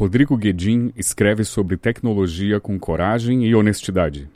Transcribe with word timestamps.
Rodrigo 0.00 0.34
Guedin 0.34 0.94
escreve 0.96 1.44
sobre 1.44 1.76
tecnologia 1.76 2.58
com 2.58 2.78
coragem 2.78 3.44
e 3.44 3.54
honestidade. 3.54 4.30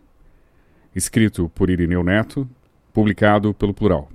Escrito 0.95 1.51
por 1.55 1.71
Irineu 1.71 2.05
Neto, 2.05 2.47
publicado 2.93 3.55
pelo 3.55 3.73
Plural. 3.73 4.11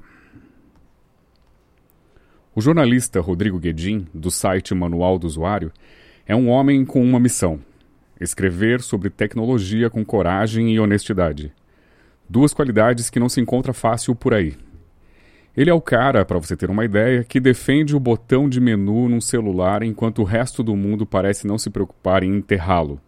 O 2.54 2.62
jornalista 2.62 3.20
Rodrigo 3.20 3.58
Guedin, 3.58 4.06
do 4.14 4.30
site 4.30 4.76
Manual 4.76 5.18
do 5.18 5.26
Usuário, 5.26 5.72
é 6.24 6.36
um 6.36 6.50
homem 6.50 6.86
com 6.86 7.02
uma 7.02 7.20
missão: 7.20 7.60
escrever 8.22 8.80
sobre 8.84 9.10
tecnologia 9.10 9.90
com 9.90 10.06
coragem 10.06 10.72
e 10.72 10.80
honestidade. 10.80 11.52
Duas 12.30 12.54
qualidades 12.54 13.10
que 13.10 13.20
não 13.20 13.28
se 13.28 13.42
encontra 13.42 13.74
fácil 13.74 14.14
por 14.14 14.36
aí. 14.36 14.56
Ele 15.56 15.70
é 15.70 15.74
o 15.74 15.82
cara, 15.82 16.24
para 16.24 16.38
você 16.38 16.56
ter 16.56 16.70
uma 16.70 16.86
ideia, 16.86 17.24
que 17.24 17.40
defende 17.40 17.96
o 17.96 18.00
botão 18.00 18.48
de 18.48 18.62
menu 18.62 19.10
num 19.10 19.20
celular 19.20 19.84
enquanto 19.84 20.20
o 20.20 20.24
resto 20.24 20.64
do 20.64 20.76
mundo 20.76 21.06
parece 21.06 21.48
não 21.48 21.58
se 21.58 21.70
preocupar 21.70 22.24
em 22.24 22.36
enterrá-lo. 22.36 23.02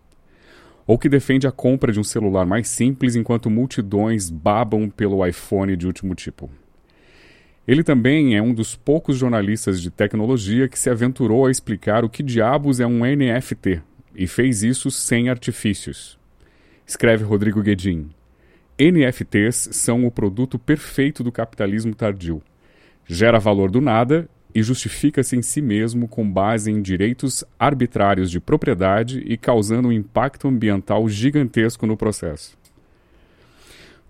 Ou 0.88 0.97
que 0.97 1.07
defende 1.07 1.47
a 1.47 1.51
compra 1.51 1.91
de 1.91 1.99
um 1.99 2.03
celular 2.03 2.45
mais 2.45 2.67
simples 2.67 3.16
enquanto 3.16 3.49
multidões 3.49 4.29
babam 4.29 4.89
pelo 4.89 5.25
iPhone 5.25 5.75
de 5.77 5.85
último 5.85 6.16
tipo. 6.16 6.49
Ele 7.67 7.83
também 7.83 8.35
é 8.35 8.41
um 8.41 8.53
dos 8.53 8.75
poucos 8.75 9.17
jornalistas 9.17 9.79
de 9.79 9.91
tecnologia 9.91 10.67
que 10.67 10.79
se 10.79 10.89
aventurou 10.89 11.45
a 11.45 11.51
explicar 11.51 12.03
o 12.03 12.09
que 12.09 12.23
diabos 12.23 12.79
é 12.79 12.88
um 12.88 13.05
NFT 13.05 13.81
e 14.16 14.27
fez 14.27 14.63
isso 14.63 14.89
sem 14.89 15.29
artifícios. 15.29 16.19
Escreve 16.85 17.23
Rodrigo 17.23 17.61
Guedin. 17.61 18.09
NFTs 18.80 19.69
são 19.72 20.05
o 20.05 20.11
produto 20.11 20.58
perfeito 20.58 21.23
do 21.23 21.31
capitalismo 21.31 21.94
tardio. 21.94 22.41
Gera 23.05 23.39
valor 23.39 23.69
do 23.69 23.81
nada 23.81 24.30
e 24.53 24.61
justifica-se 24.61 25.36
em 25.36 25.41
si 25.41 25.61
mesmo 25.61 26.08
com 26.08 26.30
base 26.30 26.72
em 26.72 26.81
direitos 26.81 27.44
arbitrários 27.59 28.30
de 28.30 28.39
propriedade 28.39 29.23
e 29.25 29.38
causando 29.38 29.88
um 29.88 29.91
impacto 29.91 30.47
ambiental 30.47 31.08
gigantesco 31.08 31.86
no 31.86 31.97
processo. 31.97 32.58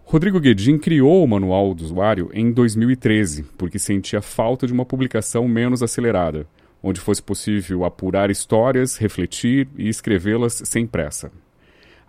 Rodrigo 0.04 0.40
Guedin 0.40 0.78
criou 0.78 1.24
o 1.24 1.28
Manual 1.28 1.74
do 1.74 1.86
Usuário 1.86 2.30
em 2.34 2.52
2013, 2.52 3.44
porque 3.58 3.80
sentia 3.80 4.22
falta 4.22 4.68
de 4.68 4.74
uma 4.74 4.86
publicação 4.86 5.48
menos 5.48 5.82
acelerada, 5.82 6.46
onde 6.84 7.00
fosse 7.00 7.22
possível 7.22 7.86
apurar 7.86 8.30
histórias, 8.30 8.98
refletir 8.98 9.70
e 9.78 9.88
escrevê-las 9.88 10.64
sem 10.66 10.86
pressa. 10.86 11.32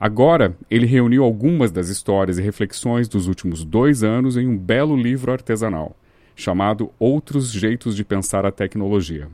Agora, 0.05 0.57
ele 0.69 0.85
reuniu 0.85 1.23
algumas 1.23 1.71
das 1.71 1.89
histórias 1.89 2.37
e 2.37 2.43
reflexões 2.43 3.07
dos 3.07 3.29
últimos 3.29 3.65
dois 3.65 4.03
anos 4.03 4.37
em 4.37 4.49
um 4.49 4.59
belo 4.59 4.97
livro 4.97 5.31
artesanal, 5.31 5.97
chamado 6.35 6.91
Outros 6.99 7.53
Jeitos 7.53 7.95
de 7.95 8.05
Pensar 8.05 8.45
a 8.45 8.51
Tecnologia. 8.51 9.29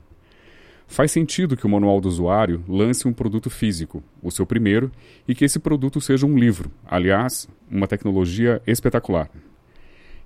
Faz 0.86 1.10
sentido 1.10 1.56
que 1.56 1.64
o 1.64 1.70
Manual 1.70 2.02
do 2.02 2.08
Usuário 2.08 2.62
lance 2.68 3.08
um 3.08 3.14
produto 3.14 3.48
físico, 3.48 4.04
o 4.22 4.30
seu 4.30 4.44
primeiro, 4.44 4.92
e 5.26 5.34
que 5.34 5.46
esse 5.46 5.58
produto 5.58 6.02
seja 6.02 6.26
um 6.26 6.36
livro, 6.36 6.70
aliás, 6.84 7.48
uma 7.70 7.88
tecnologia 7.88 8.60
espetacular. 8.66 9.30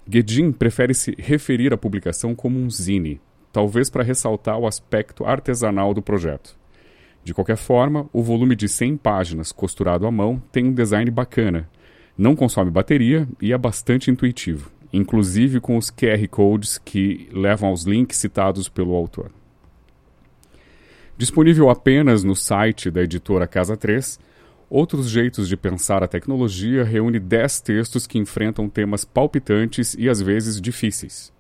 Guedin 0.09 0.51
prefere 0.51 0.93
se 0.93 1.15
referir 1.21 1.73
à 1.73 1.79
publicação 1.79 2.35
como 2.35 2.59
um 2.59 2.69
zine, 2.69 3.21
talvez 3.53 3.89
para 3.89 4.03
ressaltar 4.03 4.59
o 4.59 4.67
aspecto 4.67 5.25
artesanal 5.25 5.95
do 5.95 6.03
projeto. 6.03 6.61
De 7.25 7.33
qualquer 7.33 7.57
forma, 7.57 8.09
o 8.13 8.23
volume 8.23 8.57
de 8.57 8.69
100 8.69 8.97
páginas 8.97 9.53
costurado 9.53 10.07
à 10.07 10.11
mão 10.11 10.43
tem 10.51 10.67
um 10.67 10.73
design 10.73 11.11
bacana, 11.11 11.69
não 12.19 12.35
consome 12.35 12.71
bateria 12.71 13.29
e 13.41 13.53
é 13.53 13.59
bastante 13.59 14.11
intuitivo, 14.11 14.71
inclusive 14.93 15.61
com 15.61 15.77
os 15.77 15.91
QR 15.91 16.27
codes 16.29 16.79
que 16.79 17.29
levam 17.33 17.69
aos 17.69 17.85
links 17.85 18.19
citados 18.19 18.69
pelo 18.69 18.95
autor. 18.95 19.31
Disponível 21.17 21.71
apenas 21.71 22.25
no 22.25 22.35
site 22.35 22.91
da 22.91 23.03
editora 23.03 23.47
Casa 23.47 23.77
3, 23.77 24.19
Outros 24.69 25.11
Jeitos 25.11 25.49
de 25.49 25.57
Pensar 25.57 26.03
a 26.03 26.09
Tecnologia 26.09 26.83
reúne 26.83 27.21
10 27.21 27.61
textos 27.61 28.07
que 28.07 28.19
enfrentam 28.19 28.71
temas 28.71 29.05
palpitantes 29.05 29.95
e 29.99 30.09
às 30.09 30.23
vezes 30.23 30.59
difíceis. 30.59 31.31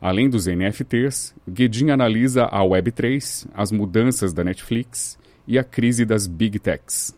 Além 0.00 0.28
dos 0.28 0.46
NFTs, 0.46 1.34
Guedin 1.48 1.90
analisa 1.90 2.44
a 2.44 2.60
Web3, 2.60 3.48
as 3.54 3.72
mudanças 3.72 4.32
da 4.32 4.44
Netflix 4.44 5.18
e 5.46 5.58
a 5.58 5.64
crise 5.64 6.04
das 6.04 6.26
Big 6.26 6.58
Techs. 6.58 7.16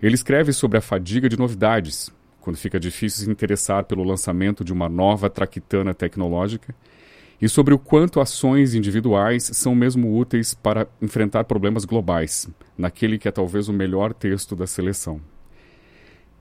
Ele 0.00 0.14
escreve 0.14 0.52
sobre 0.52 0.78
a 0.78 0.80
fadiga 0.80 1.28
de 1.28 1.38
novidades, 1.38 2.12
quando 2.40 2.56
fica 2.56 2.78
difícil 2.78 3.24
se 3.24 3.30
interessar 3.30 3.84
pelo 3.84 4.04
lançamento 4.04 4.64
de 4.64 4.72
uma 4.72 4.88
nova 4.88 5.28
traquitana 5.28 5.92
tecnológica, 5.92 6.74
e 7.40 7.48
sobre 7.48 7.74
o 7.74 7.78
quanto 7.78 8.20
ações 8.20 8.74
individuais 8.74 9.50
são 9.52 9.74
mesmo 9.74 10.16
úteis 10.16 10.54
para 10.54 10.86
enfrentar 11.02 11.44
problemas 11.44 11.84
globais, 11.84 12.48
naquele 12.78 13.18
que 13.18 13.28
é 13.28 13.32
talvez 13.32 13.68
o 13.68 13.72
melhor 13.72 14.14
texto 14.14 14.54
da 14.54 14.66
seleção. 14.66 15.20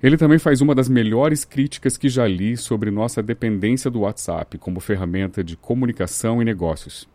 Ele 0.04 0.18
também 0.18 0.38
faz 0.38 0.62
uma 0.62 0.76
das 0.76 0.90
melhores 0.90 1.46
críticas 1.46 1.98
que 1.98 2.10
já 2.10 2.28
li 2.28 2.58
sobre 2.58 2.92
nossa 2.92 3.24
dependência 3.24 3.90
do 3.90 4.02
WhatsApp 4.02 4.58
como 4.58 4.80
ferramenta 4.80 5.44
de 5.44 5.56
comunicação 5.56 6.42
e 6.42 6.46
negócios, 6.46 7.08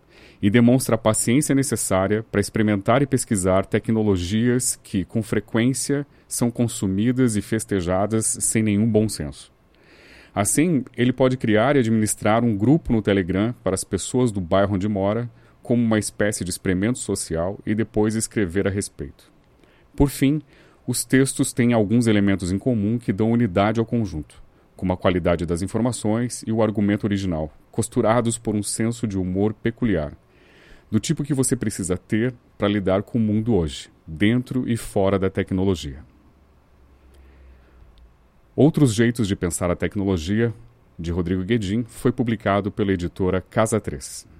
e 0.42 0.48
demonstra 0.48 0.94
a 0.94 0.98
paciência 0.98 1.54
necessária 1.54 2.24
para 2.30 2.40
experimentar 2.40 3.02
e 3.02 3.06
pesquisar 3.06 3.66
tecnologias 3.66 4.80
que, 4.82 5.04
com 5.04 5.22
frequência, 5.22 6.06
são 6.26 6.50
consumidas 6.50 7.36
e 7.36 7.42
festejadas 7.42 8.26
sem 8.40 8.62
nenhum 8.62 8.90
bom 8.90 9.08
senso. 9.08 9.52
Assim, 10.34 10.84
ele 10.96 11.12
pode 11.12 11.36
criar 11.36 11.76
e 11.76 11.80
administrar 11.80 12.44
um 12.44 12.56
grupo 12.56 12.92
no 12.92 13.02
Telegram 13.02 13.54
para 13.62 13.74
as 13.74 13.84
pessoas 13.84 14.30
do 14.30 14.40
bairro 14.40 14.76
onde 14.76 14.88
mora, 14.88 15.28
como 15.62 15.82
uma 15.82 15.98
espécie 15.98 16.44
de 16.44 16.50
experimento 16.50 16.98
social, 16.98 17.58
e 17.66 17.74
depois 17.74 18.14
escrever 18.14 18.66
a 18.66 18.70
respeito. 18.70 19.30
Por 19.94 20.08
fim, 20.08 20.40
os 20.86 21.04
textos 21.04 21.52
têm 21.52 21.72
alguns 21.72 22.06
elementos 22.06 22.50
em 22.50 22.58
comum 22.58 22.98
que 22.98 23.12
dão 23.12 23.30
unidade 23.30 23.78
ao 23.78 23.86
conjunto, 23.86 24.42
como 24.76 24.92
a 24.92 24.96
qualidade 24.96 25.44
das 25.44 25.62
informações 25.62 26.42
e 26.46 26.52
o 26.52 26.62
argumento 26.62 27.04
original, 27.04 27.52
costurados 27.70 28.38
por 28.38 28.54
um 28.54 28.62
senso 28.62 29.06
de 29.06 29.18
humor 29.18 29.52
peculiar, 29.52 30.16
do 30.90 30.98
tipo 30.98 31.22
que 31.22 31.34
você 31.34 31.54
precisa 31.54 31.96
ter 31.96 32.34
para 32.58 32.68
lidar 32.68 33.02
com 33.02 33.18
o 33.18 33.20
mundo 33.20 33.54
hoje, 33.54 33.90
dentro 34.06 34.68
e 34.68 34.76
fora 34.76 35.18
da 35.18 35.30
tecnologia. 35.30 36.04
Outros 38.56 38.92
Jeitos 38.92 39.28
de 39.28 39.36
Pensar 39.36 39.70
a 39.70 39.76
Tecnologia, 39.76 40.52
de 40.98 41.10
Rodrigo 41.10 41.44
Guedin, 41.44 41.84
foi 41.84 42.10
publicado 42.10 42.70
pela 42.70 42.92
editora 42.92 43.40
Casa 43.40 43.80
3. 43.80 44.39